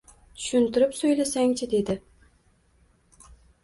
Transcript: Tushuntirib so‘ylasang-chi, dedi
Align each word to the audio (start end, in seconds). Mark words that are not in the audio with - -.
Tushuntirib 0.37 0.95
so‘ylasang-chi, 1.01 1.71
dedi 1.77 2.01